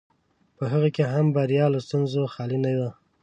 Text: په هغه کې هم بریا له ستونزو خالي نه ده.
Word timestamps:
په 0.57 0.63
هغه 0.71 0.89
کې 0.95 1.03
هم 1.13 1.25
بریا 1.35 1.65
له 1.73 1.79
ستونزو 1.85 2.21
خالي 2.33 2.59
نه 2.65 2.71
ده. 2.79 2.89